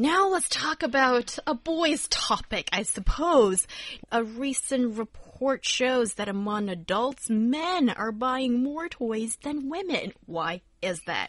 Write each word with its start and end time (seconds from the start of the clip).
Now 0.00 0.30
let's 0.30 0.48
talk 0.48 0.82
about 0.82 1.38
a 1.46 1.52
boys' 1.52 2.08
topic, 2.08 2.70
I 2.72 2.84
suppose. 2.84 3.66
A 4.10 4.24
recent 4.24 4.96
report 4.96 5.62
shows 5.62 6.14
that 6.14 6.26
among 6.26 6.70
adults, 6.70 7.28
men 7.28 7.90
are 7.90 8.10
buying 8.10 8.62
more 8.62 8.88
toys 8.88 9.36
than 9.42 9.68
women. 9.68 10.14
Why 10.24 10.62
is 10.80 11.02
that? 11.06 11.28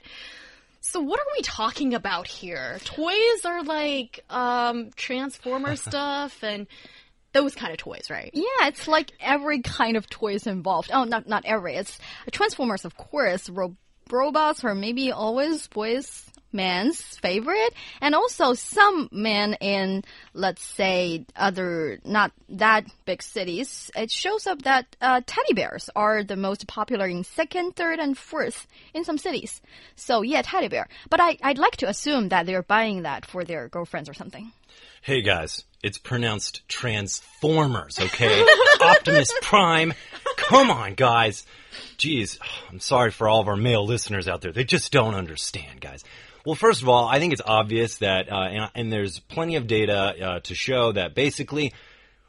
So 0.80 1.02
what 1.02 1.20
are 1.20 1.34
we 1.36 1.42
talking 1.42 1.94
about 1.94 2.28
here? 2.28 2.80
Toys 2.86 3.44
are 3.44 3.62
like 3.62 4.24
um 4.30 4.92
transformer 4.96 5.76
stuff 5.90 6.42
and 6.42 6.66
those 7.34 7.54
kind 7.54 7.74
of 7.74 7.78
toys, 7.78 8.10
right? 8.10 8.32
Yeah, 8.34 8.68
it's 8.68 8.88
like 8.88 9.12
every 9.20 9.60
kind 9.60 9.98
of 9.98 10.10
toys 10.10 10.48
involved. 10.48 10.92
Oh, 10.94 11.04
not 11.04 11.28
not 11.28 11.44
every. 11.46 11.76
It's 11.76 12.00
Transformers, 12.32 12.86
of 12.86 12.96
course. 12.96 13.50
Ro 13.50 13.76
robots 14.10 14.64
are 14.64 14.76
maybe 14.76 15.12
always 15.12 15.68
boys 15.68 16.31
man's 16.54 17.02
favorite 17.18 17.74
and 18.02 18.16
also 18.16 18.54
some 18.54 19.10
men 19.12 19.54
in 19.62 20.04
let's 20.34 20.64
say 20.64 21.26
other 21.36 22.00
not 22.04 22.32
that 22.50 22.86
big 23.06 23.22
cities 23.22 23.90
it 23.96 24.12
shows 24.12 24.48
up 24.48 24.62
that 24.64 24.96
uh, 25.02 25.22
teddy 25.26 25.54
bears 25.54 25.90
are 25.96 26.24
the 26.24 26.36
most 26.36 26.68
popular 26.68 27.08
in 27.08 27.24
second 27.24 27.76
third 27.76 28.00
and 28.00 28.18
fourth 28.18 28.68
in 28.94 29.04
some 29.04 29.18
cities 29.18 29.62
so 29.96 30.22
yeah 30.22 30.42
teddy 30.42 30.68
bear 30.68 30.88
but 31.10 31.20
I, 31.20 31.38
i'd 31.44 31.58
like 31.58 31.78
to 31.78 31.90
assume 31.90 32.30
that 32.30 32.46
they're 32.46 32.64
buying 32.64 33.04
that 33.04 33.26
for 33.26 33.44
their 33.44 33.68
girlfriends 33.70 34.10
or 34.10 34.14
something 34.14 34.52
Hey 35.04 35.24
guys, 35.24 35.64
it's 35.82 35.98
pronounced 35.98 36.62
Transformers, 36.68 38.00
okay? 38.00 38.46
Optimus 38.82 39.34
Prime. 39.42 39.96
Come 40.38 40.70
on, 40.70 40.94
guys. 40.94 41.44
Jeez, 41.98 42.38
I'm 42.70 42.80
sorry 42.80 43.10
for 43.10 43.28
all 43.28 43.42
of 43.42 43.48
our 43.48 43.56
male 43.56 43.84
listeners 43.84 44.28
out 44.28 44.42
there. 44.42 44.52
They 44.52 44.64
just 44.64 44.92
don't 44.92 45.16
understand, 45.16 45.82
guys. 45.82 46.04
Well, 46.46 46.56
first 46.56 46.82
of 46.82 46.90
all, 46.90 47.08
I 47.08 47.20
think 47.20 47.34
it's 47.34 47.42
obvious 47.44 47.98
that, 47.98 48.32
uh, 48.32 48.36
and, 48.36 48.72
and, 48.74 48.94
there's 48.94 49.20
plenty 49.20 49.58
of 49.58 49.68
data 49.68 49.96
uh, 49.96 50.40
to 50.42 50.56
show 50.56 50.92
that 50.92 51.14
basically, 51.14 51.74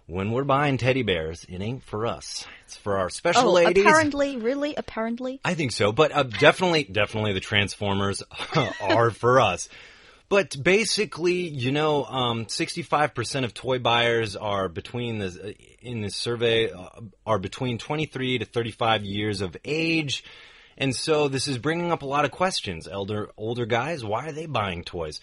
when 0.07 0.33
we're 0.33 0.45
buying 0.45 0.77
teddy 0.77 1.03
bears, 1.03 1.47
it 1.49 1.63
ain't 1.63 1.83
for 1.83 2.07
us. 2.07 2.45
It's 2.65 2.77
for 2.77 2.99
our 2.99 3.09
special 3.09 3.49
oh, 3.49 3.53
ladies. 3.53 3.85
Apparently, 3.85 4.37
really, 4.37 4.75
apparently. 4.75 5.41
I 5.45 5.55
think 5.55 5.73
so, 5.73 5.93
but 5.93 6.13
uh, 6.13 6.25
definitely, 6.25 6.85
definitely, 6.85 7.33
the 7.33 7.41
Transformers 7.41 8.23
are 8.81 9.11
for 9.11 9.41
us. 9.41 9.69
But 10.29 10.57
basically, 10.63 11.47
you 11.47 11.73
know, 11.73 12.05
um, 12.05 12.47
65% 12.47 13.45
of 13.45 13.53
toy 13.53 13.79
buyers 13.79 14.35
are 14.35 14.69
between 14.71 15.19
the 15.19 15.55
in 15.83 16.01
this 16.01 16.17
survey 16.17 16.71
uh, 16.71 16.89
are 17.27 17.39
between 17.39 17.77
23 17.77 18.39
to 18.39 18.45
35 18.47 19.05
years 19.05 19.43
of 19.43 19.57
age. 19.63 20.25
And 20.77 20.95
so 20.95 21.29
this 21.29 21.49
is 21.49 21.59
bringing 21.59 21.93
up 21.93 22.03
a 22.03 22.07
lot 22.07 22.25
of 22.25 22.31
questions. 22.31 22.89
Elder 22.89 23.31
older 23.37 23.67
guys, 23.67 24.05
why 24.05 24.29
are 24.29 24.33
they 24.33 24.47
buying 24.47 24.85
toys? 24.85 25.21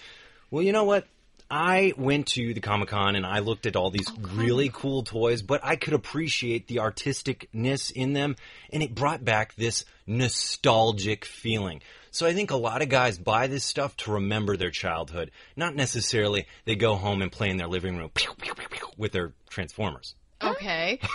Well, 0.52 0.64
you 0.64 0.72
know 0.72 0.84
what? 0.86 1.08
I 1.52 1.94
went 1.98 2.28
to 2.28 2.54
the 2.54 2.62
Comic 2.62 2.90
Con 2.90 3.16
and 3.16 3.26
I 3.26 3.40
looked 3.40 3.66
at 3.66 3.76
all 3.76 3.90
these 3.90 4.10
oh, 4.10 4.16
really 4.36 4.70
cool 4.72 5.02
toys, 5.02 5.42
but 5.42 5.62
I 5.64 5.78
could 5.78 5.94
appreciate 5.94 6.68
the 6.68 6.76
artisticness 6.76 7.92
in 7.92 8.14
them, 8.14 8.36
and 8.72 8.84
it 8.84 8.94
brought 8.94 9.26
back 9.26 9.56
this 9.56 9.84
nostalgic 10.06 11.26
feeling. 11.26 11.82
So 12.12 12.28
I 12.28 12.34
think 12.34 12.52
a 12.52 12.58
lot 12.58 12.82
of 12.82 12.90
guys 12.90 13.18
buy 13.18 13.48
this 13.48 13.64
stuff 13.64 13.96
to 13.98 14.14
remember 14.14 14.58
their 14.58 14.70
childhood. 14.70 15.32
Not 15.56 15.76
necessarily 15.76 16.46
they 16.66 16.76
go 16.76 16.96
home 16.96 17.22
and 17.22 17.32
play 17.32 17.50
in 17.50 17.58
their 17.58 17.68
living 17.68 17.98
room 17.98 18.12
with 18.98 19.12
their 19.12 19.34
Transformers. 19.50 20.16
Okay. 20.42 21.00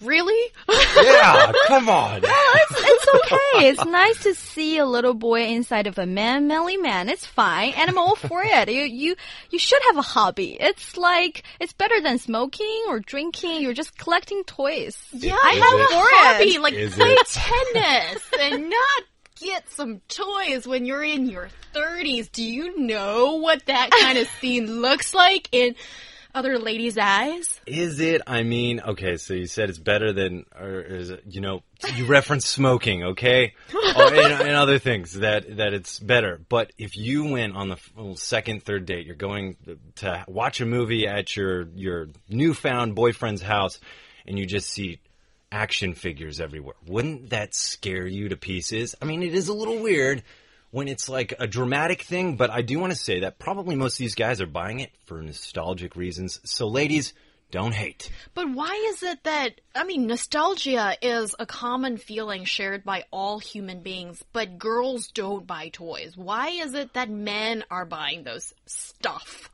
Really? 0.00 0.52
yeah, 0.68 1.50
come 1.66 1.88
on. 1.88 2.22
Well, 3.12 3.22
it's, 3.22 3.32
it's 3.32 3.32
okay. 3.54 3.68
It's 3.68 3.84
nice 3.84 4.22
to 4.24 4.34
see 4.34 4.78
a 4.78 4.86
little 4.86 5.14
boy 5.14 5.44
inside 5.46 5.86
of 5.86 5.98
a 5.98 6.06
man, 6.06 6.46
manly 6.48 6.76
man. 6.76 7.08
It's 7.08 7.26
fine, 7.26 7.72
and 7.76 7.88
I'm 7.90 7.98
all 7.98 8.16
for 8.16 8.42
it. 8.44 8.68
You, 8.70 8.82
you, 8.82 9.16
you 9.50 9.58
should 9.58 9.82
have 9.88 9.96
a 9.96 10.02
hobby. 10.02 10.56
It's 10.60 10.96
like 10.96 11.42
it's 11.60 11.72
better 11.72 12.00
than 12.00 12.18
smoking 12.18 12.84
or 12.88 13.00
drinking. 13.00 13.62
You're 13.62 13.74
just 13.74 13.96
collecting 13.98 14.44
toys. 14.44 14.98
Yeah, 15.12 15.34
I 15.34 15.54
have 15.54 15.80
a 15.80 15.86
hobby, 15.90 16.58
like 16.58 16.74
Is 16.74 16.94
play 16.94 17.10
it? 17.10 17.26
tennis 17.26 18.22
and 18.40 18.70
not 18.70 19.02
get 19.40 19.68
some 19.70 20.00
toys 20.08 20.66
when 20.66 20.84
you're 20.84 21.04
in 21.04 21.28
your 21.28 21.48
30s. 21.74 22.30
Do 22.32 22.42
you 22.42 22.78
know 22.78 23.34
what 23.36 23.64
that 23.66 23.90
kind 23.90 24.18
of 24.18 24.28
scene 24.40 24.80
looks 24.80 25.14
like 25.14 25.48
in 25.52 25.74
other 26.38 26.56
ladies' 26.56 26.96
eyes? 26.96 27.60
Is 27.66 27.98
it? 27.98 28.22
I 28.24 28.44
mean, 28.44 28.80
okay, 28.80 29.16
so 29.16 29.34
you 29.34 29.48
said 29.48 29.70
it's 29.70 29.80
better 29.80 30.12
than, 30.12 30.46
or 30.56 30.80
is 30.80 31.10
it, 31.10 31.24
you 31.28 31.40
know, 31.40 31.62
you 31.96 32.06
reference 32.06 32.46
smoking, 32.46 33.02
okay? 33.02 33.54
oh, 33.74 34.10
and, 34.14 34.46
and, 34.46 34.56
other 34.56 34.78
things 34.78 35.14
that, 35.14 35.56
that 35.56 35.74
it's 35.74 35.98
better. 35.98 36.40
But 36.48 36.72
if 36.78 36.96
you 36.96 37.24
went 37.24 37.56
on 37.56 37.70
the 37.70 38.14
second, 38.14 38.62
third 38.62 38.86
date, 38.86 39.04
you're 39.04 39.16
going 39.16 39.56
to 39.96 40.24
watch 40.28 40.60
a 40.60 40.66
movie 40.66 41.08
at 41.08 41.34
your, 41.34 41.66
your 41.74 42.06
newfound 42.28 42.94
boyfriend's 42.94 43.42
house, 43.42 43.80
and 44.24 44.38
you 44.38 44.46
just 44.46 44.70
see 44.70 45.00
action 45.50 45.94
figures 45.94 46.40
everywhere. 46.40 46.76
Wouldn't 46.86 47.30
that 47.30 47.52
scare 47.52 48.06
you 48.06 48.28
to 48.28 48.36
pieces? 48.36 48.94
I 49.02 49.06
mean, 49.06 49.24
it 49.24 49.34
is 49.34 49.48
a 49.48 49.54
little 49.54 49.78
weird 49.80 50.22
when 50.70 50.88
it's 50.88 51.08
like 51.08 51.34
a 51.38 51.46
dramatic 51.46 52.02
thing, 52.02 52.36
but 52.36 52.50
I 52.50 52.62
do 52.62 52.78
want 52.78 52.92
to 52.92 52.98
say 52.98 53.20
that 53.20 53.38
probably 53.38 53.76
most 53.76 53.94
of 53.94 53.98
these 53.98 54.14
guys 54.14 54.40
are 54.40 54.46
buying 54.46 54.80
it 54.80 54.90
for 55.06 55.22
nostalgic 55.22 55.96
reasons. 55.96 56.40
So, 56.44 56.68
ladies, 56.68 57.14
don't 57.50 57.72
hate. 57.72 58.10
But 58.34 58.50
why 58.50 58.90
is 58.90 59.02
it 59.02 59.24
that, 59.24 59.60
I 59.74 59.84
mean, 59.84 60.06
nostalgia 60.06 60.96
is 61.00 61.34
a 61.38 61.46
common 61.46 61.96
feeling 61.96 62.44
shared 62.44 62.84
by 62.84 63.04
all 63.10 63.38
human 63.38 63.82
beings, 63.82 64.22
but 64.32 64.58
girls 64.58 65.08
don't 65.08 65.46
buy 65.46 65.70
toys? 65.70 66.16
Why 66.16 66.48
is 66.48 66.74
it 66.74 66.92
that 66.92 67.08
men 67.08 67.64
are 67.70 67.86
buying 67.86 68.24
those 68.24 68.52
stuff? 68.66 69.50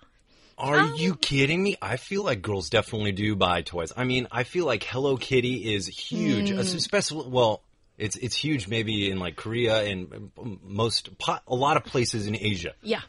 Are 0.58 0.80
um, 0.80 0.94
you 0.96 1.16
kidding 1.16 1.62
me? 1.62 1.76
I 1.80 1.96
feel 1.96 2.24
like 2.24 2.42
girls 2.42 2.70
definitely 2.70 3.12
do 3.12 3.36
buy 3.36 3.62
toys. 3.62 3.92
I 3.96 4.04
mean, 4.04 4.28
I 4.30 4.44
feel 4.44 4.66
like 4.66 4.84
Hello 4.84 5.16
Kitty 5.16 5.74
is 5.74 5.86
huge, 5.86 6.50
mm. 6.50 6.58
especially 6.58 7.28
well, 7.28 7.62
it's 7.98 8.16
it's 8.16 8.34
huge 8.34 8.68
maybe 8.68 9.10
in 9.10 9.18
like 9.18 9.36
Korea 9.36 9.82
and 9.84 10.30
most 10.62 11.10
a 11.46 11.54
lot 11.54 11.76
of 11.76 11.84
places 11.84 12.26
in 12.26 12.36
Asia. 12.36 12.74
Yeah. 12.82 13.02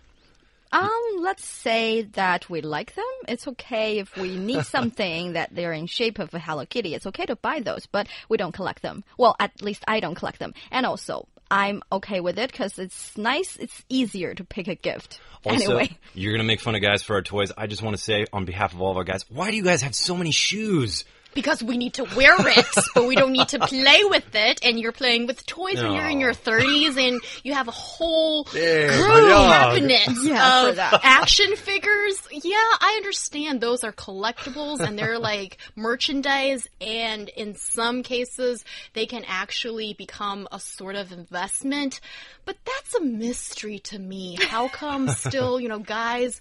Um, 0.72 0.90
let's 1.20 1.46
say 1.46 2.02
that 2.02 2.50
we 2.50 2.62
like 2.62 2.96
them. 2.96 3.06
It's 3.30 3.48
okay 3.48 4.00
if 4.00 4.18
we 4.18 4.36
need 4.36 4.66
something 4.66 5.34
that 5.34 5.56
they're 5.56 5.72
in 5.72 5.88
shape 5.88 6.20
of 6.20 6.34
a 6.34 6.40
Hello 6.40 6.66
Kitty. 6.66 6.94
It's 6.94 7.06
okay 7.08 7.26
to 7.26 7.36
buy 7.36 7.62
those, 7.62 7.86
but 7.86 8.08
we 8.28 8.38
don't 8.38 8.52
collect 8.52 8.82
them. 8.82 9.04
Well, 9.18 9.36
at 9.40 9.62
least 9.62 9.84
I 9.88 10.02
don't 10.02 10.16
collect 10.16 10.40
them. 10.40 10.54
And 10.72 10.86
also, 10.86 11.28
I'm 11.50 11.82
okay 11.92 12.20
with 12.20 12.38
it 12.40 12.52
because 12.52 12.78
it's 12.80 13.18
nice. 13.18 13.56
It's 13.56 13.84
easier 13.88 14.34
to 14.34 14.44
pick 14.44 14.68
a 14.68 14.76
gift. 14.76 15.20
Also, 15.46 15.78
anyway. 15.78 15.98
you're 16.14 16.34
going 16.34 16.42
to 16.42 16.48
make 16.48 16.60
fun 16.60 16.76
of 16.76 16.82
guys 16.82 17.04
for 17.04 17.16
our 17.16 17.22
toys. 17.22 17.52
I 17.56 17.68
just 17.68 17.82
want 17.82 17.96
to 17.96 18.02
say, 18.02 18.26
on 18.34 18.46
behalf 18.46 18.74
of 18.74 18.82
all 18.82 18.92
of 18.92 18.98
our 18.98 19.04
guys, 19.04 19.24
why 19.30 19.52
do 19.52 19.58
you 19.58 19.64
guys 19.64 19.84
have 19.84 19.96
so 19.96 20.18
many 20.18 20.32
shoes? 20.32 21.06
Because 21.36 21.62
we 21.62 21.78
need 21.78 21.94
to 21.96 22.04
wear 22.16 22.36
it, 22.40 22.66
but 22.96 23.06
we 23.06 23.16
don't 23.16 23.34
need 23.34 23.50
to 23.50 23.60
play 23.60 24.04
with 24.06 24.34
it. 24.34 24.66
And 24.66 24.80
you're 24.80 24.92
playing 24.92 25.28
with 25.28 25.46
toys 25.46 25.76
when 25.76 25.94
you're 25.94 26.08
in 26.08 26.20
your 26.20 26.34
30s, 26.34 26.98
and 26.98 27.22
you 27.44 27.54
have 27.54 27.68
a 27.68 27.72
whole 27.72 28.48
yeah, 28.56 28.88
cabinet 28.90 30.08
yeah, 30.24 30.70
of 30.70 30.80
action 31.04 31.56
figures. 31.56 32.18
Yeah, 32.32 32.56
I 32.56 32.96
understand 32.98 33.62
those 33.62 33.84
are 33.84 33.92
collectibles 33.92 34.80
and 34.80 34.98
they're 34.98 35.20
like 35.20 35.58
merchandise, 35.76 36.68
and 36.82 37.30
in 37.30 37.56
some 37.56 38.02
cases, 38.02 38.64
they 38.94 39.06
can 39.06 39.24
actually 39.28 39.94
become 39.94 40.48
a 40.52 40.60
sort 40.60 40.96
of 40.96 41.12
investment. 41.12 42.00
But 42.46 42.58
that's 42.66 42.96
a 42.96 43.02
mystery 43.02 43.80
to 43.80 44.00
me. 44.00 44.38
How 44.40 44.70
come 44.70 45.10
still, 45.10 45.60
you 45.60 45.68
know, 45.68 45.80
guys 45.80 46.40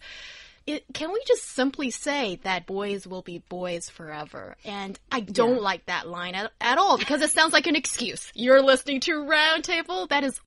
it, 0.67 0.85
can 0.93 1.13
we 1.13 1.23
just 1.27 1.45
simply 1.45 1.91
say 1.91 2.41
that 2.43 2.67
boys 2.67 3.07
will 3.07 3.23
be 3.23 3.39
boys 3.49 3.89
forever? 3.89 4.57
And 4.65 4.99
I 5.11 5.21
don't 5.21 5.57
yeah. 5.57 5.61
like 5.61 5.87
that 5.87 6.09
line 6.09 6.35
at, 6.35 6.53
at 6.61 6.79
all 6.79 6.99
because 6.99 7.23
it 7.23 7.31
sounds 7.31 7.53
like 7.53 7.67
an 7.67 7.77
excuse. 7.77 8.31
You're 8.35 8.63
listening 8.63 9.01
to 9.01 9.13
Roundtable. 9.13 10.09
That 10.09 10.25
is 10.25 10.41